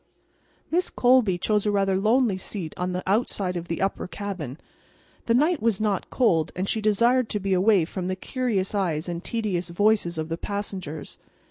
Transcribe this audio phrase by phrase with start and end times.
[0.71, 4.57] Miss Colby chose a rather lonely seat on the outside of the upper cabin.
[5.25, 9.07] The night was not cold, and she desired to be away from the curious eyes
[9.07, 11.19] and tedious voices of the passengers.